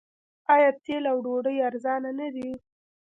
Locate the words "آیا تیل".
0.53-1.03